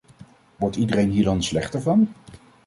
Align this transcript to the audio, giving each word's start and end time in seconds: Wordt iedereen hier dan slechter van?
Wordt 0.55 0.75
iedereen 0.75 1.09
hier 1.09 1.23
dan 1.23 1.43
slechter 1.43 1.81
van? 1.81 2.13